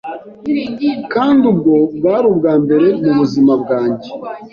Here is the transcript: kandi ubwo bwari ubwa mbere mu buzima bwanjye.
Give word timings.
kandi 1.13 1.41
ubwo 1.51 1.73
bwari 1.95 2.25
ubwa 2.31 2.53
mbere 2.63 2.87
mu 3.03 3.11
buzima 3.19 3.53
bwanjye. 3.61 4.09